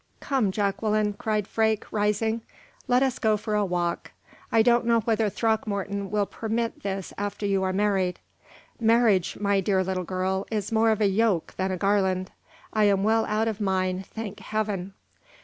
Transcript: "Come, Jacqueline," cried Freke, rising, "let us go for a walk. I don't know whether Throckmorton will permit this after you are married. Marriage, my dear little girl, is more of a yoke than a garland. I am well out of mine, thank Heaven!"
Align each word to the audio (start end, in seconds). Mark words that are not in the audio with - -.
"Come, 0.19 0.51
Jacqueline," 0.51 1.13
cried 1.13 1.47
Freke, 1.47 1.85
rising, 1.93 2.41
"let 2.87 3.03
us 3.03 3.19
go 3.19 3.37
for 3.37 3.53
a 3.53 3.63
walk. 3.63 4.09
I 4.51 4.63
don't 4.63 4.87
know 4.87 5.01
whether 5.01 5.29
Throckmorton 5.29 6.09
will 6.09 6.25
permit 6.25 6.81
this 6.81 7.13
after 7.19 7.45
you 7.45 7.61
are 7.61 7.71
married. 7.71 8.19
Marriage, 8.79 9.37
my 9.39 9.59
dear 9.59 9.83
little 9.83 10.03
girl, 10.03 10.47
is 10.49 10.71
more 10.71 10.89
of 10.89 11.01
a 11.01 11.07
yoke 11.07 11.53
than 11.55 11.69
a 11.69 11.77
garland. 11.77 12.31
I 12.73 12.85
am 12.85 13.03
well 13.03 13.25
out 13.27 13.47
of 13.47 13.61
mine, 13.61 14.01
thank 14.09 14.39
Heaven!" 14.39 14.93